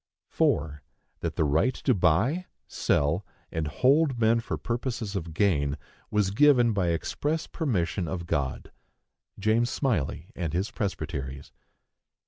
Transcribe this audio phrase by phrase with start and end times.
[0.29, 0.81] 4.
[1.19, 5.77] That the right to buy, sell, and hold men for purposes of gain,
[6.09, 8.71] was given by express permission of God.
[9.37, 11.51] (James Smylie and his Presbyteries.)